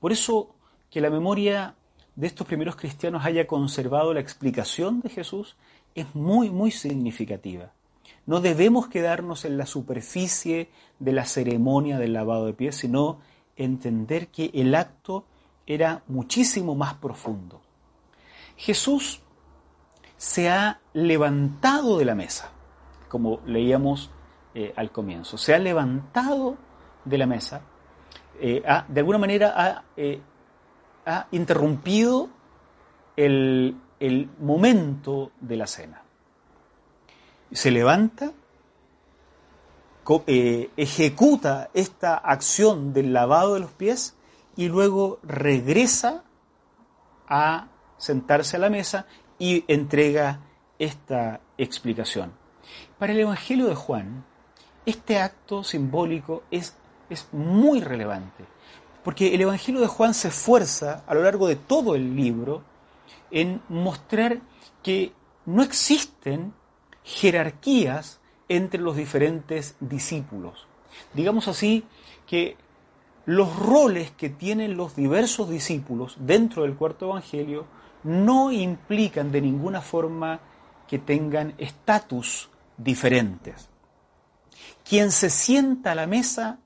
Por 0.00 0.12
eso 0.12 0.54
que 0.90 1.00
la 1.00 1.10
memoria 1.10 1.74
de 2.14 2.26
estos 2.26 2.46
primeros 2.46 2.76
cristianos 2.76 3.24
haya 3.24 3.46
conservado 3.46 4.14
la 4.14 4.20
explicación 4.20 5.00
de 5.00 5.08
Jesús 5.08 5.56
es 5.94 6.14
muy, 6.14 6.50
muy 6.50 6.70
significativa. 6.70 7.72
No 8.26 8.40
debemos 8.40 8.86
quedarnos 8.86 9.44
en 9.44 9.58
la 9.58 9.66
superficie 9.66 10.70
de 10.98 11.12
la 11.12 11.24
ceremonia 11.24 11.98
del 11.98 12.12
lavado 12.12 12.46
de 12.46 12.52
pies, 12.52 12.76
sino 12.76 13.20
entender 13.56 14.28
que 14.28 14.50
el 14.54 14.74
acto 14.74 15.24
era 15.66 16.02
muchísimo 16.08 16.74
más 16.74 16.94
profundo. 16.94 17.60
Jesús 18.56 19.20
se 20.16 20.48
ha 20.50 20.80
levantado 20.92 21.98
de 21.98 22.04
la 22.04 22.14
mesa, 22.14 22.50
como 23.08 23.40
leíamos 23.46 24.10
eh, 24.54 24.72
al 24.76 24.90
comienzo. 24.90 25.38
Se 25.38 25.54
ha 25.54 25.58
levantado 25.58 26.56
de 27.04 27.18
la 27.18 27.26
mesa, 27.26 27.62
eh, 28.40 28.62
de 28.88 29.00
alguna 29.00 29.18
manera 29.18 29.54
ha, 29.56 29.84
eh, 29.96 30.20
ha 31.06 31.26
interrumpido 31.30 32.28
el, 33.16 33.76
momento 34.40 35.30
de 35.40 35.56
la 35.56 35.66
cena. 35.66 36.02
Se 37.52 37.70
levanta, 37.70 38.32
ejecuta 40.76 41.70
esta 41.74 42.16
acción 42.16 42.92
del 42.92 43.12
lavado 43.12 43.54
de 43.54 43.60
los 43.60 43.70
pies 43.70 44.16
y 44.56 44.68
luego 44.68 45.18
regresa 45.22 46.24
a 47.28 47.68
sentarse 47.96 48.56
a 48.56 48.60
la 48.60 48.70
mesa 48.70 49.06
y 49.38 49.64
entrega 49.68 50.40
esta 50.78 51.40
explicación. 51.56 52.32
Para 52.98 53.12
el 53.12 53.20
Evangelio 53.20 53.66
de 53.66 53.74
Juan, 53.74 54.24
este 54.84 55.18
acto 55.18 55.62
simbólico 55.62 56.42
es, 56.50 56.76
es 57.08 57.28
muy 57.32 57.80
relevante, 57.80 58.44
porque 59.04 59.34
el 59.34 59.40
Evangelio 59.40 59.80
de 59.80 59.86
Juan 59.86 60.14
se 60.14 60.28
esfuerza 60.28 61.04
a 61.06 61.14
lo 61.14 61.22
largo 61.22 61.46
de 61.46 61.56
todo 61.56 61.94
el 61.94 62.16
libro 62.16 62.62
en 63.30 63.62
mostrar 63.68 64.40
que 64.82 65.12
no 65.46 65.62
existen 65.62 66.52
jerarquías 67.04 68.20
entre 68.56 68.82
los 68.82 68.96
diferentes 68.96 69.76
discípulos. 69.80 70.66
Digamos 71.14 71.48
así 71.48 71.84
que 72.26 72.56
los 73.24 73.56
roles 73.56 74.10
que 74.10 74.28
tienen 74.28 74.76
los 74.76 74.94
diversos 74.94 75.48
discípulos 75.48 76.16
dentro 76.20 76.64
del 76.64 76.76
cuarto 76.76 77.06
Evangelio 77.06 77.64
no 78.04 78.52
implican 78.52 79.32
de 79.32 79.40
ninguna 79.40 79.80
forma 79.80 80.40
que 80.86 80.98
tengan 80.98 81.54
estatus 81.56 82.50
diferentes. 82.76 83.70
Quien 84.84 85.12
se 85.12 85.30
sienta 85.30 85.92
a 85.92 85.94
la 85.94 86.06
mesa 86.06 86.58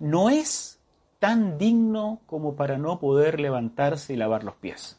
no 0.00 0.30
es 0.30 0.80
tan 1.20 1.58
digno 1.58 2.22
como 2.26 2.56
para 2.56 2.76
no 2.76 2.98
poder 2.98 3.38
levantarse 3.38 4.14
y 4.14 4.16
lavar 4.16 4.42
los 4.42 4.56
pies. 4.56 4.98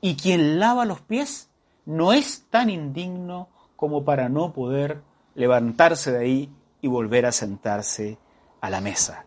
Y 0.00 0.14
quien 0.14 0.60
lava 0.60 0.84
los 0.84 1.00
pies 1.00 1.50
no 1.84 2.12
es 2.12 2.44
tan 2.48 2.70
indigno 2.70 3.48
como 3.74 4.04
para 4.04 4.28
no 4.28 4.52
poder 4.52 5.02
levantarse 5.38 6.10
de 6.10 6.18
ahí 6.18 6.52
y 6.80 6.88
volver 6.88 7.24
a 7.24 7.32
sentarse 7.32 8.18
a 8.60 8.70
la 8.70 8.80
mesa. 8.80 9.24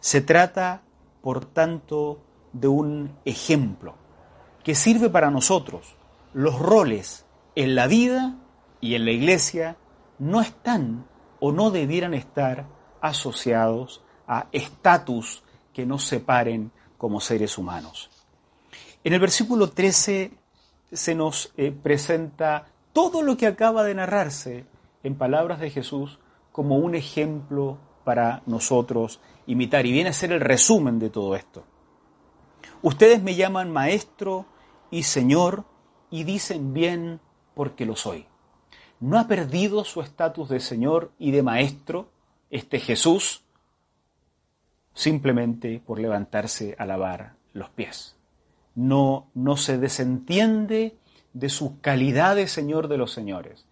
Se 0.00 0.20
trata, 0.20 0.82
por 1.22 1.44
tanto, 1.44 2.20
de 2.52 2.66
un 2.66 3.16
ejemplo 3.24 3.94
que 4.64 4.74
sirve 4.74 5.10
para 5.10 5.30
nosotros. 5.30 5.94
Los 6.32 6.58
roles 6.58 7.24
en 7.54 7.76
la 7.76 7.86
vida 7.86 8.34
y 8.80 8.96
en 8.96 9.04
la 9.04 9.12
iglesia 9.12 9.76
no 10.18 10.40
están 10.40 11.06
o 11.38 11.52
no 11.52 11.70
debieran 11.70 12.14
estar 12.14 12.66
asociados 13.00 14.02
a 14.26 14.48
estatus 14.50 15.44
que 15.72 15.86
nos 15.86 16.04
separen 16.04 16.72
como 16.98 17.20
seres 17.20 17.58
humanos. 17.58 18.10
En 19.04 19.12
el 19.12 19.20
versículo 19.20 19.70
13 19.70 20.32
se 20.90 21.14
nos 21.14 21.52
eh, 21.56 21.70
presenta 21.70 22.66
todo 22.92 23.22
lo 23.22 23.36
que 23.36 23.46
acaba 23.46 23.84
de 23.84 23.94
narrarse 23.94 24.73
en 25.04 25.14
palabras 25.14 25.60
de 25.60 25.70
Jesús 25.70 26.18
como 26.50 26.78
un 26.78 26.96
ejemplo 26.96 27.78
para 28.02 28.42
nosotros 28.46 29.20
imitar. 29.46 29.86
Y 29.86 29.92
viene 29.92 30.10
a 30.10 30.14
ser 30.14 30.32
el 30.32 30.40
resumen 30.40 30.98
de 30.98 31.10
todo 31.10 31.36
esto. 31.36 31.64
Ustedes 32.82 33.22
me 33.22 33.34
llaman 33.34 33.72
maestro 33.72 34.46
y 34.90 35.04
señor 35.04 35.64
y 36.10 36.24
dicen 36.24 36.74
bien 36.74 37.20
porque 37.54 37.86
lo 37.86 37.96
soy. 37.96 38.26
¿No 39.00 39.18
ha 39.18 39.26
perdido 39.26 39.84
su 39.84 40.00
estatus 40.00 40.48
de 40.48 40.60
señor 40.60 41.12
y 41.18 41.30
de 41.30 41.42
maestro 41.42 42.08
este 42.50 42.78
Jesús 42.80 43.44
simplemente 44.94 45.82
por 45.84 45.98
levantarse 45.98 46.76
a 46.78 46.86
lavar 46.86 47.34
los 47.52 47.70
pies? 47.70 48.16
No, 48.74 49.28
no 49.34 49.56
se 49.56 49.78
desentiende 49.78 50.96
de 51.32 51.48
su 51.48 51.80
calidad 51.80 52.36
de 52.36 52.48
Señor 52.48 52.88
de 52.88 52.96
los 52.96 53.12
señores. 53.12 53.66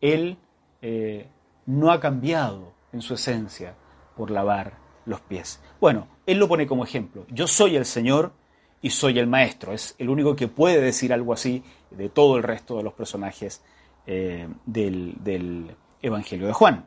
Él 0.00 0.38
eh, 0.80 1.28
no 1.66 1.90
ha 1.90 2.00
cambiado 2.00 2.72
en 2.92 3.02
su 3.02 3.14
esencia 3.14 3.74
por 4.16 4.30
lavar 4.30 4.78
los 5.04 5.20
pies. 5.20 5.60
Bueno, 5.80 6.06
él 6.26 6.38
lo 6.38 6.48
pone 6.48 6.66
como 6.66 6.84
ejemplo. 6.84 7.26
Yo 7.28 7.46
soy 7.46 7.76
el 7.76 7.84
Señor 7.84 8.32
y 8.80 8.90
soy 8.90 9.18
el 9.18 9.26
Maestro. 9.26 9.72
Es 9.72 9.94
el 9.98 10.08
único 10.08 10.36
que 10.36 10.48
puede 10.48 10.80
decir 10.80 11.12
algo 11.12 11.32
así 11.32 11.62
de 11.90 12.08
todo 12.08 12.36
el 12.36 12.42
resto 12.42 12.76
de 12.76 12.82
los 12.82 12.92
personajes 12.94 13.62
eh, 14.06 14.48
del, 14.66 15.14
del 15.22 15.76
Evangelio 16.00 16.46
de 16.46 16.52
Juan. 16.52 16.86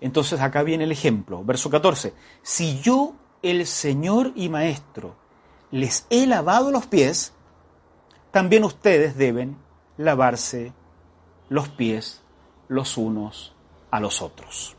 Entonces 0.00 0.40
acá 0.40 0.62
viene 0.62 0.84
el 0.84 0.92
ejemplo, 0.92 1.44
verso 1.44 1.70
14. 1.70 2.12
Si 2.42 2.80
yo, 2.80 3.14
el 3.42 3.66
Señor 3.66 4.32
y 4.34 4.48
Maestro, 4.48 5.16
les 5.70 6.06
he 6.10 6.26
lavado 6.26 6.70
los 6.70 6.86
pies, 6.86 7.32
también 8.30 8.64
ustedes 8.64 9.16
deben 9.16 9.56
lavarse 9.96 10.72
los 11.48 11.68
pies 11.68 12.23
los 12.68 12.96
unos 12.96 13.54
a 13.90 14.00
los 14.00 14.22
otros. 14.22 14.76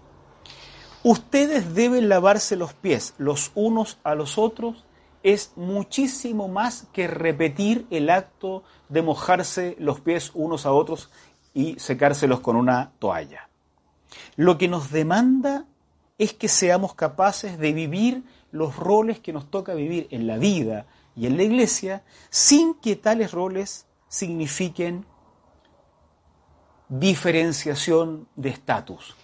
Ustedes 1.03 1.75
deben 1.75 2.09
lavarse 2.09 2.55
los 2.55 2.73
pies 2.73 3.13
los 3.17 3.51
unos 3.55 3.99
a 4.03 4.15
los 4.15 4.37
otros 4.37 4.85
es 5.25 5.53
muchísimo 5.55 6.47
más 6.47 6.87
que 6.93 7.07
repetir 7.07 7.87
el 7.89 8.11
acto 8.11 8.63
de 8.89 9.01
mojarse 9.01 9.75
los 9.79 9.99
pies 9.99 10.29
unos 10.35 10.67
a 10.67 10.71
otros 10.71 11.09
y 11.51 11.79
secárselos 11.79 12.41
con 12.41 12.55
una 12.55 12.91
toalla. 12.99 13.49
Lo 14.35 14.59
que 14.59 14.67
nos 14.67 14.91
demanda 14.91 15.65
es 16.19 16.33
que 16.33 16.47
seamos 16.47 16.93
capaces 16.93 17.57
de 17.57 17.73
vivir 17.73 18.23
los 18.51 18.75
roles 18.75 19.19
que 19.19 19.33
nos 19.33 19.49
toca 19.49 19.73
vivir 19.73 20.07
en 20.11 20.27
la 20.27 20.37
vida 20.37 20.85
y 21.15 21.25
en 21.25 21.37
la 21.37 21.43
iglesia 21.43 22.03
sin 22.29 22.75
que 22.75 22.95
tales 22.95 23.31
roles 23.31 23.87
signifiquen 24.07 25.05
diferenciación 26.89 28.27
de 28.35 28.49
estatus, 28.49 29.15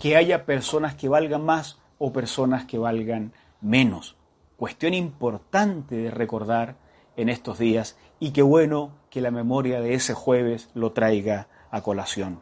que 0.00 0.16
haya 0.16 0.46
personas 0.46 0.94
que 0.94 1.08
valgan 1.08 1.44
más 1.44 1.78
o 1.98 2.12
personas 2.12 2.64
que 2.66 2.78
valgan 2.78 3.32
menos. 3.60 4.16
Cuestión 4.56 4.94
importante 4.94 5.96
de 5.96 6.10
recordar 6.10 6.76
en 7.16 7.28
estos 7.28 7.58
días 7.58 7.98
y 8.20 8.30
qué 8.30 8.42
bueno 8.42 8.92
que 9.10 9.20
la 9.20 9.30
memoria 9.30 9.80
de 9.80 9.94
ese 9.94 10.14
jueves 10.14 10.70
lo 10.74 10.92
traiga 10.92 11.48
a 11.70 11.82
colación. 11.82 12.40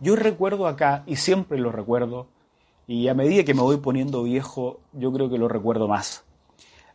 Yo 0.00 0.16
recuerdo 0.16 0.66
acá, 0.66 1.04
y 1.06 1.16
siempre 1.16 1.58
lo 1.58 1.72
recuerdo, 1.72 2.26
y 2.86 3.08
a 3.08 3.14
medida 3.14 3.44
que 3.44 3.54
me 3.54 3.62
voy 3.62 3.78
poniendo 3.78 4.22
viejo, 4.24 4.80
yo 4.92 5.12
creo 5.12 5.30
que 5.30 5.38
lo 5.38 5.48
recuerdo 5.48 5.88
más, 5.88 6.24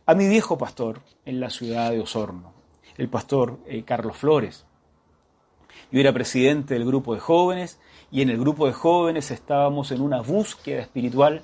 a 0.06 0.14
mi 0.14 0.28
viejo 0.28 0.58
pastor 0.58 1.00
en 1.24 1.40
la 1.40 1.50
ciudad 1.50 1.90
de 1.90 2.00
Osorno, 2.00 2.52
el 2.96 3.08
pastor 3.08 3.58
eh, 3.66 3.82
Carlos 3.84 4.16
Flores. 4.16 4.66
Yo 5.90 6.00
era 6.00 6.12
presidente 6.12 6.74
del 6.74 6.84
grupo 6.84 7.14
de 7.14 7.20
jóvenes 7.20 7.78
y 8.10 8.22
en 8.22 8.30
el 8.30 8.38
grupo 8.38 8.66
de 8.66 8.72
jóvenes 8.72 9.30
estábamos 9.30 9.92
en 9.92 10.00
una 10.00 10.20
búsqueda 10.20 10.80
espiritual 10.80 11.42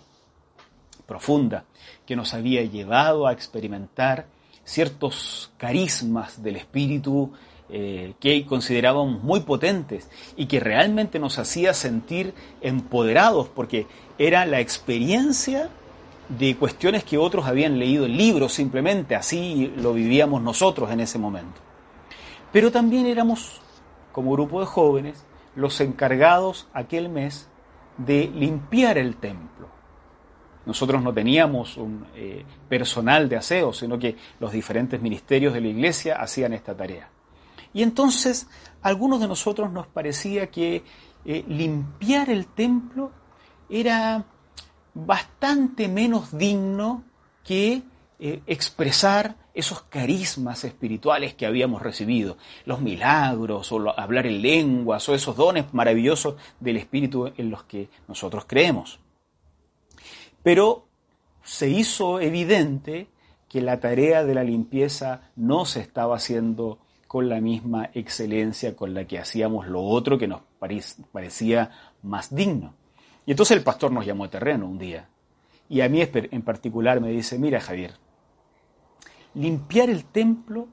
profunda 1.06 1.64
que 2.04 2.16
nos 2.16 2.34
había 2.34 2.62
llevado 2.62 3.26
a 3.26 3.32
experimentar 3.32 4.26
ciertos 4.64 5.52
carismas 5.56 6.42
del 6.42 6.56
espíritu 6.56 7.32
eh, 7.68 8.14
que 8.20 8.46
considerábamos 8.46 9.22
muy 9.22 9.40
potentes 9.40 10.08
y 10.36 10.46
que 10.46 10.60
realmente 10.60 11.18
nos 11.18 11.38
hacía 11.38 11.74
sentir 11.74 12.34
empoderados 12.60 13.48
porque 13.48 13.86
era 14.18 14.46
la 14.46 14.60
experiencia 14.60 15.68
de 16.28 16.56
cuestiones 16.56 17.04
que 17.04 17.18
otros 17.18 17.46
habían 17.46 17.78
leído 17.78 18.06
en 18.06 18.16
libros 18.16 18.52
simplemente, 18.52 19.14
así 19.14 19.72
lo 19.76 19.94
vivíamos 19.94 20.42
nosotros 20.42 20.90
en 20.90 21.00
ese 21.00 21.18
momento. 21.18 21.60
Pero 22.52 22.70
también 22.70 23.06
éramos 23.06 23.60
como 24.16 24.32
grupo 24.32 24.60
de 24.60 24.66
jóvenes, 24.66 25.26
los 25.56 25.78
encargados 25.82 26.68
aquel 26.72 27.10
mes 27.10 27.50
de 27.98 28.32
limpiar 28.34 28.96
el 28.96 29.16
templo. 29.16 29.68
Nosotros 30.64 31.02
no 31.02 31.12
teníamos 31.12 31.76
un 31.76 32.06
eh, 32.14 32.42
personal 32.66 33.28
de 33.28 33.36
aseo, 33.36 33.74
sino 33.74 33.98
que 33.98 34.16
los 34.40 34.52
diferentes 34.52 35.02
ministerios 35.02 35.52
de 35.52 35.60
la 35.60 35.68
iglesia 35.68 36.16
hacían 36.16 36.54
esta 36.54 36.74
tarea. 36.74 37.10
Y 37.74 37.82
entonces 37.82 38.48
a 38.80 38.88
algunos 38.88 39.20
de 39.20 39.28
nosotros 39.28 39.70
nos 39.70 39.86
parecía 39.86 40.46
que 40.46 40.82
eh, 41.26 41.44
limpiar 41.46 42.30
el 42.30 42.46
templo 42.46 43.12
era 43.68 44.24
bastante 44.94 45.88
menos 45.88 46.38
digno 46.38 47.04
que 47.44 47.82
eh, 48.18 48.40
expresar 48.46 49.36
esos 49.52 49.82
carismas 49.82 50.64
espirituales 50.64 51.34
que 51.34 51.46
habíamos 51.46 51.82
recibido, 51.82 52.38
los 52.64 52.80
milagros 52.80 53.70
o 53.72 53.90
hablar 53.98 54.26
en 54.26 54.40
lenguas 54.40 55.08
o 55.08 55.14
esos 55.14 55.36
dones 55.36 55.72
maravillosos 55.74 56.36
del 56.58 56.78
Espíritu 56.78 57.32
en 57.36 57.50
los 57.50 57.64
que 57.64 57.88
nosotros 58.08 58.44
creemos. 58.46 59.00
Pero 60.42 60.86
se 61.42 61.68
hizo 61.68 62.20
evidente 62.20 63.08
que 63.48 63.60
la 63.60 63.80
tarea 63.80 64.24
de 64.24 64.34
la 64.34 64.44
limpieza 64.44 65.30
no 65.36 65.64
se 65.64 65.80
estaba 65.80 66.16
haciendo 66.16 66.78
con 67.06 67.28
la 67.28 67.40
misma 67.40 67.90
excelencia 67.94 68.74
con 68.74 68.94
la 68.94 69.04
que 69.04 69.18
hacíamos 69.18 69.68
lo 69.68 69.82
otro 69.82 70.18
que 70.18 70.26
nos 70.26 70.40
parecía 71.12 71.70
más 72.02 72.34
digno. 72.34 72.74
Y 73.26 73.32
entonces 73.32 73.56
el 73.56 73.62
pastor 73.62 73.92
nos 73.92 74.06
llamó 74.06 74.24
a 74.24 74.30
terreno 74.30 74.66
un 74.66 74.78
día. 74.78 75.08
Y 75.68 75.80
a 75.80 75.88
mí 75.88 76.00
en 76.02 76.42
particular 76.42 77.00
me 77.00 77.10
dice, 77.10 77.38
mira 77.38 77.60
Javier, 77.60 77.94
limpiar 79.36 79.90
el 79.90 80.04
templo 80.04 80.66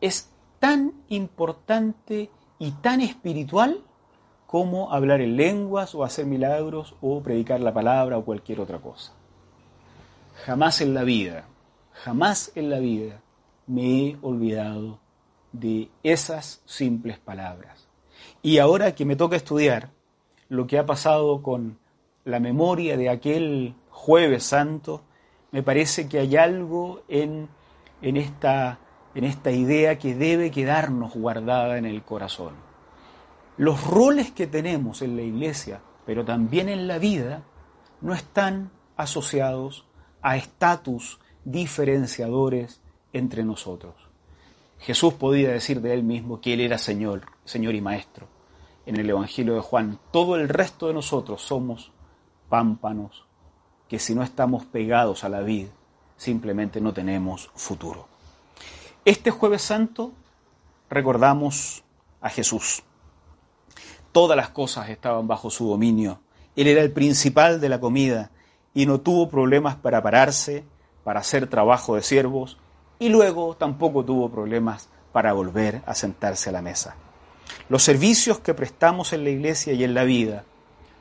es 0.00 0.30
tan 0.58 0.92
importante 1.08 2.30
y 2.58 2.72
tan 2.72 3.00
espiritual 3.02 3.82
como 4.46 4.92
hablar 4.92 5.20
en 5.20 5.36
lenguas 5.36 5.94
o 5.94 6.04
hacer 6.04 6.26
milagros 6.26 6.96
o 7.02 7.22
predicar 7.22 7.60
la 7.60 7.74
palabra 7.74 8.16
o 8.16 8.24
cualquier 8.24 8.60
otra 8.60 8.78
cosa. 8.78 9.12
Jamás 10.46 10.80
en 10.80 10.94
la 10.94 11.04
vida, 11.04 11.46
jamás 11.92 12.50
en 12.54 12.70
la 12.70 12.78
vida 12.78 13.20
me 13.66 13.82
he 13.82 14.18
olvidado 14.22 14.98
de 15.52 15.90
esas 16.02 16.62
simples 16.64 17.18
palabras. 17.18 17.88
Y 18.42 18.58
ahora 18.58 18.94
que 18.94 19.04
me 19.04 19.16
toca 19.16 19.36
estudiar 19.36 19.90
lo 20.48 20.66
que 20.66 20.78
ha 20.78 20.86
pasado 20.86 21.42
con 21.42 21.78
la 22.24 22.40
memoria 22.40 22.96
de 22.96 23.10
aquel 23.10 23.74
jueves 23.90 24.44
santo, 24.44 25.02
me 25.54 25.62
parece 25.62 26.08
que 26.08 26.18
hay 26.18 26.36
algo 26.36 27.02
en, 27.06 27.48
en, 28.02 28.16
esta, 28.16 28.80
en 29.14 29.22
esta 29.22 29.52
idea 29.52 30.00
que 30.00 30.16
debe 30.16 30.50
quedarnos 30.50 31.14
guardada 31.14 31.78
en 31.78 31.86
el 31.86 32.02
corazón. 32.02 32.54
Los 33.56 33.86
roles 33.86 34.32
que 34.32 34.48
tenemos 34.48 35.00
en 35.00 35.14
la 35.14 35.22
iglesia, 35.22 35.80
pero 36.04 36.24
también 36.24 36.68
en 36.68 36.88
la 36.88 36.98
vida, 36.98 37.44
no 38.00 38.14
están 38.14 38.72
asociados 38.96 39.86
a 40.22 40.36
estatus 40.36 41.20
diferenciadores 41.44 42.82
entre 43.12 43.44
nosotros. 43.44 43.94
Jesús 44.80 45.14
podía 45.14 45.52
decir 45.52 45.80
de 45.80 45.94
él 45.94 46.02
mismo 46.02 46.40
que 46.40 46.54
él 46.54 46.62
era 46.62 46.78
Señor, 46.78 47.26
Señor 47.44 47.76
y 47.76 47.80
Maestro. 47.80 48.26
En 48.86 48.96
el 48.96 49.08
Evangelio 49.08 49.54
de 49.54 49.60
Juan, 49.60 50.00
todo 50.10 50.34
el 50.34 50.48
resto 50.48 50.88
de 50.88 50.94
nosotros 50.94 51.42
somos 51.42 51.92
pámpanos, 52.48 53.24
que 53.94 54.00
si 54.00 54.12
no 54.12 54.24
estamos 54.24 54.64
pegados 54.64 55.22
a 55.22 55.28
la 55.28 55.42
vid, 55.42 55.68
simplemente 56.16 56.80
no 56.80 56.92
tenemos 56.92 57.52
futuro. 57.54 58.08
Este 59.04 59.30
jueves 59.30 59.62
santo 59.62 60.10
recordamos 60.90 61.84
a 62.20 62.28
Jesús. 62.28 62.82
Todas 64.10 64.36
las 64.36 64.48
cosas 64.48 64.88
estaban 64.88 65.28
bajo 65.28 65.48
su 65.48 65.68
dominio. 65.68 66.18
Él 66.56 66.66
era 66.66 66.82
el 66.82 66.90
principal 66.90 67.60
de 67.60 67.68
la 67.68 67.78
comida 67.78 68.32
y 68.74 68.84
no 68.86 69.00
tuvo 69.00 69.28
problemas 69.28 69.76
para 69.76 70.02
pararse, 70.02 70.64
para 71.04 71.20
hacer 71.20 71.46
trabajo 71.46 71.94
de 71.94 72.02
siervos 72.02 72.58
y 72.98 73.10
luego 73.10 73.54
tampoco 73.54 74.04
tuvo 74.04 74.28
problemas 74.28 74.88
para 75.12 75.34
volver 75.34 75.82
a 75.86 75.94
sentarse 75.94 76.48
a 76.48 76.52
la 76.52 76.62
mesa. 76.62 76.96
Los 77.68 77.84
servicios 77.84 78.40
que 78.40 78.54
prestamos 78.54 79.12
en 79.12 79.22
la 79.22 79.30
iglesia 79.30 79.72
y 79.72 79.84
en 79.84 79.94
la 79.94 80.02
vida 80.02 80.42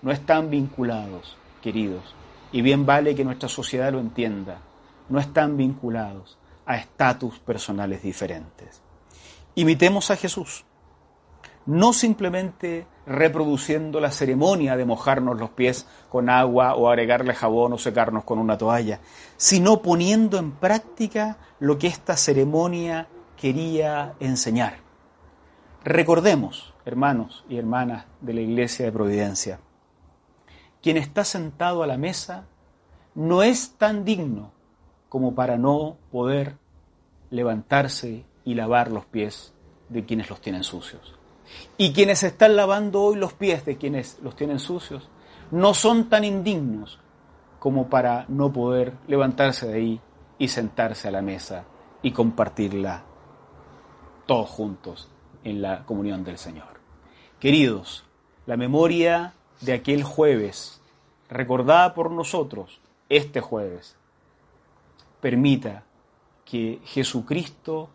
no 0.03 0.11
están 0.11 0.51
vinculados, 0.51 1.37
queridos, 1.63 2.13
y 2.53 2.61
bien 2.61 2.85
vale 2.85 3.15
que 3.15 3.25
nuestra 3.25 3.49
sociedad 3.49 3.91
lo 3.91 3.99
entienda, 3.99 4.59
no 5.09 5.19
están 5.19 5.57
vinculados 5.57 6.37
a 6.65 6.77
estatus 6.77 7.39
personales 7.39 8.03
diferentes. 8.03 8.81
Imitemos 9.55 10.11
a 10.11 10.15
Jesús, 10.15 10.63
no 11.65 11.93
simplemente 11.93 12.85
reproduciendo 13.05 13.99
la 13.99 14.11
ceremonia 14.11 14.77
de 14.77 14.85
mojarnos 14.85 15.39
los 15.39 15.49
pies 15.49 15.87
con 16.09 16.29
agua 16.29 16.75
o 16.75 16.89
agregarle 16.89 17.33
jabón 17.33 17.73
o 17.73 17.77
secarnos 17.77 18.23
con 18.23 18.37
una 18.37 18.57
toalla, 18.57 18.99
sino 19.35 19.81
poniendo 19.81 20.37
en 20.37 20.51
práctica 20.51 21.37
lo 21.59 21.79
que 21.79 21.87
esta 21.87 22.15
ceremonia 22.15 23.07
quería 23.35 24.13
enseñar. 24.19 24.77
Recordemos, 25.83 26.73
hermanos 26.85 27.43
y 27.49 27.57
hermanas 27.57 28.05
de 28.21 28.33
la 28.33 28.41
Iglesia 28.41 28.85
de 28.85 28.91
Providencia, 28.91 29.59
quien 30.83 30.97
está 30.97 31.23
sentado 31.23 31.81
a 31.81 31.87
la 31.87 31.97
mesa 31.97 32.45
no 33.15 33.41
es 33.41 33.71
tan 33.77 34.03
digno 34.03 34.51
como 35.07 35.33
para 35.33 35.57
no 35.57 35.97
poder 36.11 36.57
levantarse 37.31 38.25
y 38.43 38.55
lavar 38.55 38.91
los 38.91 39.05
pies 39.05 39.53
de 39.87 40.05
quienes 40.05 40.29
los 40.29 40.41
tienen 40.41 40.63
sucios. 40.63 41.15
Y 41.77 41.93
quienes 41.93 42.23
están 42.23 42.57
lavando 42.57 43.01
hoy 43.01 43.15
los 43.15 43.33
pies 43.33 43.65
de 43.65 43.77
quienes 43.77 44.19
los 44.21 44.35
tienen 44.35 44.59
sucios 44.59 45.09
no 45.51 45.73
son 45.73 46.09
tan 46.09 46.25
indignos 46.25 46.99
como 47.59 47.89
para 47.89 48.25
no 48.27 48.51
poder 48.51 48.93
levantarse 49.07 49.67
de 49.67 49.75
ahí 49.75 50.01
y 50.37 50.49
sentarse 50.49 51.07
a 51.07 51.11
la 51.11 51.21
mesa 51.21 51.63
y 52.01 52.11
compartirla 52.11 53.03
todos 54.25 54.49
juntos 54.49 55.09
en 55.45 55.61
la 55.61 55.85
comunión 55.85 56.25
del 56.25 56.37
Señor. 56.37 56.81
Queridos, 57.39 58.03
la 58.45 58.57
memoria 58.57 59.33
de 59.65 59.73
aquel 59.73 60.03
jueves, 60.03 60.81
recordada 61.29 61.93
por 61.93 62.11
nosotros 62.11 62.81
este 63.09 63.41
jueves, 63.41 63.95
permita 65.21 65.83
que 66.45 66.79
Jesucristo 66.83 67.89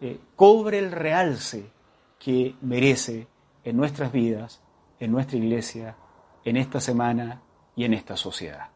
eh, 0.00 0.18
cobre 0.36 0.78
el 0.78 0.90
realce 0.90 1.70
que 2.18 2.56
merece 2.60 3.26
en 3.64 3.76
nuestras 3.76 4.12
vidas, 4.12 4.60
en 4.98 5.12
nuestra 5.12 5.36
iglesia, 5.38 5.96
en 6.44 6.56
esta 6.56 6.80
semana 6.80 7.42
y 7.76 7.84
en 7.84 7.94
esta 7.94 8.16
sociedad. 8.16 8.70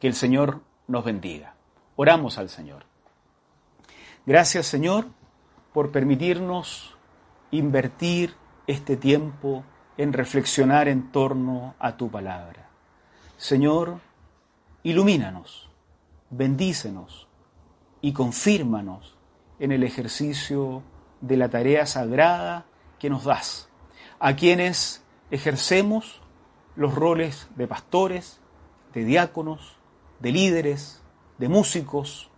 Que 0.00 0.06
el 0.06 0.14
Señor 0.14 0.60
nos 0.86 1.04
bendiga. 1.04 1.54
Oramos 1.96 2.38
al 2.38 2.48
Señor. 2.48 2.84
Gracias 4.24 4.66
Señor 4.66 5.06
por 5.72 5.90
permitirnos 5.90 6.96
invertir 7.50 8.34
este 8.66 8.96
tiempo 8.96 9.64
en 9.96 10.12
reflexionar 10.12 10.88
en 10.88 11.10
torno 11.10 11.74
a 11.78 11.96
tu 11.96 12.10
palabra. 12.10 12.68
Señor, 13.36 13.98
ilumínanos, 14.82 15.68
bendícenos 16.30 17.28
y 18.00 18.12
confírmanos 18.12 19.16
en 19.58 19.72
el 19.72 19.82
ejercicio 19.84 20.82
de 21.20 21.36
la 21.36 21.48
tarea 21.48 21.86
sagrada 21.86 22.66
que 22.98 23.10
nos 23.10 23.24
das, 23.24 23.68
a 24.18 24.34
quienes 24.34 25.02
ejercemos 25.30 26.20
los 26.76 26.94
roles 26.94 27.48
de 27.56 27.66
pastores, 27.66 28.40
de 28.94 29.04
diáconos, 29.04 29.76
de 30.20 30.32
líderes, 30.32 31.02
de 31.38 31.48
músicos, 31.48 32.30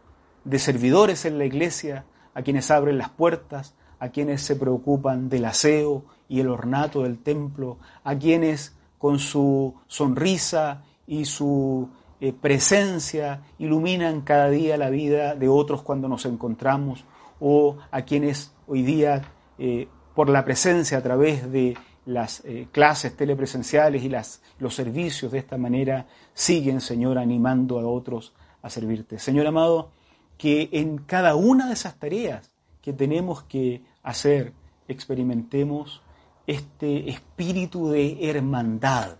de 0.44 0.58
servidores 0.58 1.24
en 1.24 1.38
la 1.38 1.44
iglesia, 1.44 2.04
a 2.34 2.42
quienes 2.42 2.70
abren 2.70 2.98
las 2.98 3.10
puertas, 3.10 3.74
a 3.98 4.08
quienes 4.08 4.42
se 4.42 4.56
preocupan 4.56 5.28
del 5.28 5.44
aseo 5.44 6.04
y 6.28 6.40
el 6.40 6.48
ornato 6.48 7.02
del 7.02 7.18
templo, 7.18 7.78
a 8.02 8.16
quienes 8.16 8.74
con 8.98 9.18
su 9.18 9.74
sonrisa 9.87 10.82
y 11.06 11.24
su 11.26 11.88
eh, 12.20 12.32
presencia 12.32 13.42
iluminan 13.58 14.22
cada 14.22 14.48
día 14.48 14.76
la 14.76 14.90
vida 14.90 15.34
de 15.34 15.48
otros 15.48 15.82
cuando 15.82 16.08
nos 16.08 16.24
encontramos, 16.24 17.04
o 17.40 17.76
a 17.90 18.02
quienes 18.02 18.52
hoy 18.66 18.82
día 18.82 19.22
eh, 19.58 19.88
por 20.14 20.30
la 20.30 20.44
presencia 20.44 20.98
a 20.98 21.02
través 21.02 21.50
de 21.50 21.76
las 22.06 22.44
eh, 22.44 22.68
clases 22.70 23.16
telepresenciales 23.16 24.02
y 24.02 24.08
las, 24.08 24.42
los 24.58 24.74
servicios 24.74 25.32
de 25.32 25.38
esta 25.38 25.58
manera 25.58 26.06
siguen, 26.32 26.80
Señor, 26.80 27.18
animando 27.18 27.78
a 27.78 27.87
otros 27.87 28.34
a 28.62 28.70
servirte. 28.70 29.18
Señor 29.18 29.46
amado, 29.46 29.90
que 30.38 30.68
en 30.72 30.98
cada 30.98 31.34
una 31.34 31.66
de 31.66 31.74
esas 31.74 31.96
tareas 31.98 32.50
que 32.80 32.92
tenemos 32.92 33.42
que 33.42 33.82
hacer 34.02 34.52
experimentemos 34.88 36.02
este 36.46 37.09
espíritu 37.09 37.88
de 37.88 38.28
hermandad 38.28 39.16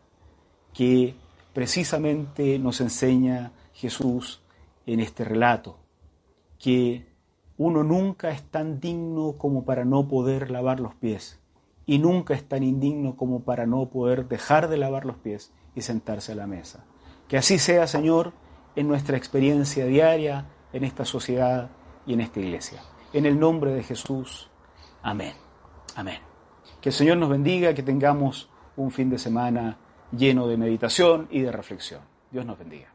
que 0.73 1.15
precisamente 1.53 2.59
nos 2.59 2.81
enseña 2.81 3.53
Jesús 3.73 4.43
en 4.87 5.01
este 5.01 5.25
relato, 5.25 5.79
que 6.59 7.07
uno 7.57 7.85
nunca 7.85 8.31
es 8.31 8.43
tan 8.43 8.81
digno 8.81 9.35
como 9.39 9.65
para 9.65 9.85
no 9.85 10.09
poder 10.09 10.51
lavar 10.51 10.81
los 10.81 10.95
pies 10.95 11.41
y 11.87 11.99
nunca 11.99 12.35
es 12.35 12.49
tan 12.49 12.63
indigno 12.63 13.17
como 13.17 13.45
para 13.45 13.67
no 13.67 13.87
poder 13.89 14.29
dejar 14.29 14.69
de 14.69 14.77
lavar 14.77 15.05
los 15.05 15.17
pies 15.17 15.53
y 15.75 15.83
sentarse 15.83 16.33
a 16.33 16.37
la 16.37 16.47
mesa. 16.47 16.85
Que 17.29 17.37
así 17.37 17.59
sea, 17.59 17.87
Señor, 17.87 18.33
en 18.77 18.89
nuestra 18.89 19.17
experiencia 19.17 19.87
diaria, 19.87 20.47
en 20.73 20.85
esta 20.85 21.05
sociedad 21.05 21.71
y 22.07 22.15
en 22.15 22.21
esta 22.21 22.41
iglesia. 22.41 22.83
En 23.13 23.27
el 23.27 23.39
nombre 23.39 23.73
de 23.73 23.83
Jesús. 23.83 24.51
Amén. 25.03 25.35
Amén. 25.95 26.34
Que 26.85 26.91
el 26.91 26.95
Señor 26.95 27.17
nos 27.17 27.31
bendiga, 27.31 27.73
que 27.73 27.83
tengamos 27.83 28.51
un 28.77 28.91
fin 28.91 29.09
de 29.09 29.17
semana 29.17 29.79
lleno 30.13 30.47
de 30.47 30.59
meditación 30.59 31.29
y 31.31 31.41
de 31.41 31.51
reflexión. 31.51 32.03
Dios 32.31 32.45
nos 32.45 32.59
bendiga. 32.59 32.94